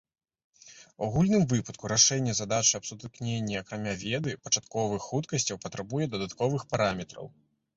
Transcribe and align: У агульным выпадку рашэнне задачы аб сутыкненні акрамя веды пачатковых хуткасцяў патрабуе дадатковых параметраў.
У 0.91 1.01
агульным 1.07 1.43
выпадку 1.51 1.91
рашэнне 1.93 2.33
задачы 2.39 2.73
аб 2.79 2.87
сутыкненні 2.91 3.59
акрамя 3.61 3.93
веды 4.05 4.35
пачатковых 4.47 5.01
хуткасцяў 5.09 5.63
патрабуе 5.67 6.05
дадатковых 6.17 6.61
параметраў. 6.75 7.25